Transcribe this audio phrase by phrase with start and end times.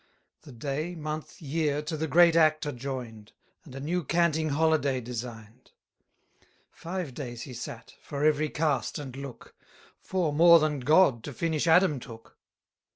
[0.41, 4.99] The day, month, year, to the great act are join'd: And a new canting holiday
[4.99, 5.69] design'd.
[6.71, 9.55] Five days he sate, for every cast and look
[9.99, 12.35] Four more than God to finish Adam took.